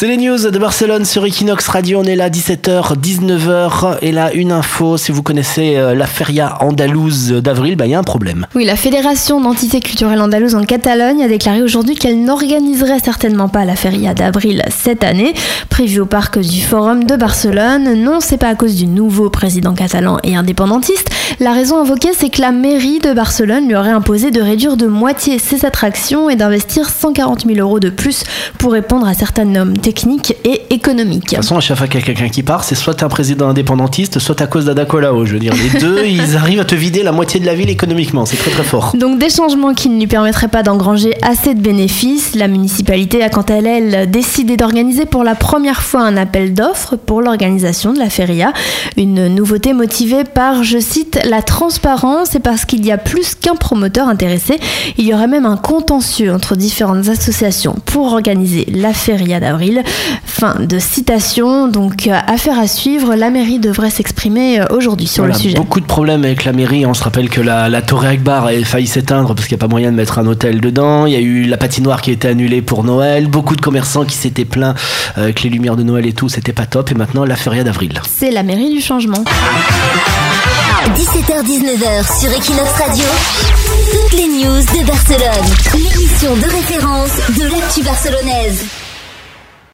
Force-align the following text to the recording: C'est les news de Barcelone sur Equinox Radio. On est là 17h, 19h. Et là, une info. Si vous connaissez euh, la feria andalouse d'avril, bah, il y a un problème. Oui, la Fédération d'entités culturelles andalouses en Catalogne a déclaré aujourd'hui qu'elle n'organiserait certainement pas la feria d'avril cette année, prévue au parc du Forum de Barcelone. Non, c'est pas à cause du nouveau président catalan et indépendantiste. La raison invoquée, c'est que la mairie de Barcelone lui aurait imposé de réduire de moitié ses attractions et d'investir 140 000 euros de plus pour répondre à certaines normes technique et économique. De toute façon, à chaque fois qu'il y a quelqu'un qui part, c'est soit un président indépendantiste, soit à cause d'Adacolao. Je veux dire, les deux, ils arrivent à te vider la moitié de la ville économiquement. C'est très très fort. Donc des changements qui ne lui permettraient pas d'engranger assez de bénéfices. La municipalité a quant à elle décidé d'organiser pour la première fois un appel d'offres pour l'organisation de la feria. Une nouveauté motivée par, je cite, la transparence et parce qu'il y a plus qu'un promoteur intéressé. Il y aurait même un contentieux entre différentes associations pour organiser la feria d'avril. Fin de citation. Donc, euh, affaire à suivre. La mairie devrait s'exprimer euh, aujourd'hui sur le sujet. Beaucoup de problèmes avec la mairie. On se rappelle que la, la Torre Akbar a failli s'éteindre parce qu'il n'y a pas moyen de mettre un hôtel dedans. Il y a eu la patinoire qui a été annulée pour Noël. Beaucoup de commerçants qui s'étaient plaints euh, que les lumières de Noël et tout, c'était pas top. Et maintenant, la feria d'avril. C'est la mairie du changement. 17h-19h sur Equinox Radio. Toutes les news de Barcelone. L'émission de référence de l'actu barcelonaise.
C'est 0.00 0.08
les 0.08 0.16
news 0.16 0.50
de 0.50 0.58
Barcelone 0.58 1.04
sur 1.04 1.26
Equinox 1.26 1.68
Radio. 1.68 2.00
On 2.00 2.04
est 2.04 2.16
là 2.16 2.30
17h, 2.30 2.96
19h. 2.96 3.98
Et 4.00 4.12
là, 4.12 4.32
une 4.32 4.50
info. 4.50 4.96
Si 4.96 5.12
vous 5.12 5.22
connaissez 5.22 5.76
euh, 5.76 5.94
la 5.94 6.06
feria 6.06 6.56
andalouse 6.62 7.32
d'avril, 7.32 7.76
bah, 7.76 7.84
il 7.84 7.90
y 7.90 7.94
a 7.94 7.98
un 7.98 8.02
problème. 8.02 8.46
Oui, 8.54 8.64
la 8.64 8.76
Fédération 8.76 9.42
d'entités 9.42 9.80
culturelles 9.80 10.22
andalouses 10.22 10.54
en 10.54 10.64
Catalogne 10.64 11.22
a 11.22 11.28
déclaré 11.28 11.60
aujourd'hui 11.60 11.96
qu'elle 11.96 12.24
n'organiserait 12.24 13.00
certainement 13.00 13.50
pas 13.50 13.66
la 13.66 13.76
feria 13.76 14.14
d'avril 14.14 14.64
cette 14.70 15.04
année, 15.04 15.34
prévue 15.68 16.00
au 16.00 16.06
parc 16.06 16.38
du 16.38 16.62
Forum 16.62 17.04
de 17.04 17.16
Barcelone. 17.16 18.02
Non, 18.02 18.20
c'est 18.20 18.38
pas 18.38 18.48
à 18.48 18.54
cause 18.54 18.76
du 18.76 18.86
nouveau 18.86 19.28
président 19.28 19.74
catalan 19.74 20.16
et 20.24 20.34
indépendantiste. 20.34 21.10
La 21.38 21.52
raison 21.52 21.78
invoquée, 21.80 22.10
c'est 22.16 22.28
que 22.28 22.40
la 22.40 22.50
mairie 22.50 22.98
de 22.98 23.12
Barcelone 23.12 23.68
lui 23.68 23.76
aurait 23.76 23.90
imposé 23.90 24.30
de 24.30 24.40
réduire 24.40 24.76
de 24.76 24.86
moitié 24.86 25.38
ses 25.38 25.64
attractions 25.64 26.28
et 26.28 26.36
d'investir 26.36 26.88
140 26.88 27.46
000 27.46 27.58
euros 27.58 27.80
de 27.80 27.90
plus 27.90 28.24
pour 28.58 28.72
répondre 28.72 29.06
à 29.06 29.14
certaines 29.14 29.52
normes 29.52 29.76
technique 29.76 30.34
et 30.44 30.62
économique. 30.70 31.22
De 31.22 31.28
toute 31.28 31.36
façon, 31.36 31.56
à 31.56 31.60
chaque 31.60 31.78
fois 31.78 31.86
qu'il 31.86 32.00
y 32.00 32.02
a 32.02 32.06
quelqu'un 32.06 32.28
qui 32.28 32.42
part, 32.42 32.64
c'est 32.64 32.74
soit 32.74 33.02
un 33.02 33.08
président 33.08 33.48
indépendantiste, 33.48 34.18
soit 34.18 34.40
à 34.40 34.46
cause 34.46 34.64
d'Adacolao. 34.66 35.24
Je 35.24 35.34
veux 35.34 35.38
dire, 35.38 35.54
les 35.54 35.80
deux, 35.80 36.04
ils 36.06 36.36
arrivent 36.36 36.60
à 36.60 36.64
te 36.64 36.74
vider 36.74 37.02
la 37.02 37.12
moitié 37.12 37.40
de 37.40 37.46
la 37.46 37.54
ville 37.54 37.70
économiquement. 37.70 38.26
C'est 38.26 38.36
très 38.36 38.50
très 38.50 38.64
fort. 38.64 38.92
Donc 38.94 39.18
des 39.18 39.30
changements 39.30 39.74
qui 39.74 39.88
ne 39.88 39.98
lui 39.98 40.06
permettraient 40.06 40.48
pas 40.48 40.62
d'engranger 40.62 41.14
assez 41.22 41.54
de 41.54 41.60
bénéfices. 41.60 42.34
La 42.34 42.48
municipalité 42.48 43.22
a 43.22 43.28
quant 43.28 43.42
à 43.42 43.54
elle 43.54 44.10
décidé 44.10 44.56
d'organiser 44.56 45.06
pour 45.06 45.24
la 45.24 45.34
première 45.34 45.82
fois 45.82 46.02
un 46.02 46.16
appel 46.16 46.54
d'offres 46.54 46.96
pour 46.96 47.20
l'organisation 47.22 47.92
de 47.92 47.98
la 47.98 48.10
feria. 48.10 48.52
Une 48.96 49.28
nouveauté 49.28 49.72
motivée 49.72 50.24
par, 50.24 50.64
je 50.64 50.78
cite, 50.78 51.19
la 51.28 51.42
transparence 51.42 52.34
et 52.34 52.40
parce 52.40 52.64
qu'il 52.64 52.84
y 52.84 52.92
a 52.92 52.98
plus 52.98 53.34
qu'un 53.34 53.56
promoteur 53.56 54.08
intéressé. 54.08 54.58
Il 54.98 55.06
y 55.06 55.14
aurait 55.14 55.26
même 55.26 55.46
un 55.46 55.56
contentieux 55.56 56.32
entre 56.32 56.56
différentes 56.56 57.08
associations 57.08 57.76
pour 57.86 58.12
organiser 58.12 58.66
la 58.72 58.92
feria 58.92 59.40
d'avril. 59.40 59.82
Fin 60.24 60.56
de 60.60 60.78
citation. 60.78 61.68
Donc, 61.68 62.06
euh, 62.06 62.18
affaire 62.26 62.58
à 62.58 62.66
suivre. 62.66 63.14
La 63.14 63.30
mairie 63.30 63.58
devrait 63.58 63.90
s'exprimer 63.90 64.60
euh, 64.60 64.66
aujourd'hui 64.70 65.06
sur 65.06 65.26
le 65.26 65.32
sujet. 65.34 65.56
Beaucoup 65.56 65.80
de 65.80 65.86
problèmes 65.86 66.24
avec 66.24 66.44
la 66.44 66.52
mairie. 66.52 66.86
On 66.86 66.94
se 66.94 67.02
rappelle 67.02 67.28
que 67.28 67.40
la, 67.40 67.68
la 67.68 67.82
Torre 67.82 68.04
Akbar 68.06 68.46
a 68.46 68.52
failli 68.64 68.86
s'éteindre 68.86 69.34
parce 69.34 69.46
qu'il 69.46 69.56
n'y 69.56 69.60
a 69.60 69.66
pas 69.66 69.70
moyen 69.70 69.90
de 69.90 69.96
mettre 69.96 70.18
un 70.18 70.26
hôtel 70.26 70.60
dedans. 70.60 71.06
Il 71.06 71.12
y 71.12 71.16
a 71.16 71.20
eu 71.20 71.44
la 71.44 71.56
patinoire 71.56 72.00
qui 72.02 72.10
a 72.10 72.12
été 72.12 72.28
annulée 72.28 72.62
pour 72.62 72.84
Noël. 72.84 73.26
Beaucoup 73.26 73.56
de 73.56 73.60
commerçants 73.60 74.04
qui 74.04 74.16
s'étaient 74.16 74.44
plaints 74.44 74.74
euh, 75.18 75.32
que 75.32 75.42
les 75.42 75.50
lumières 75.50 75.76
de 75.76 75.82
Noël 75.82 76.06
et 76.06 76.12
tout, 76.12 76.28
c'était 76.28 76.52
pas 76.52 76.66
top. 76.66 76.90
Et 76.90 76.94
maintenant, 76.94 77.24
la 77.24 77.36
feria 77.36 77.64
d'avril. 77.64 78.00
C'est 78.08 78.30
la 78.30 78.42
mairie 78.42 78.72
du 78.72 78.80
changement. 78.80 79.24
17h-19h 81.12 82.20
sur 82.20 82.30
Equinox 82.30 82.70
Radio. 82.70 83.04
Toutes 83.90 84.12
les 84.12 84.28
news 84.28 84.60
de 84.60 84.86
Barcelone. 84.86 85.54
L'émission 85.74 86.36
de 86.36 86.44
référence 86.44 87.10
de 87.36 87.50
l'actu 87.50 87.82
barcelonaise. 87.82 88.64